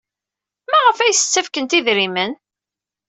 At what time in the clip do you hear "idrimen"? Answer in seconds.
1.77-2.31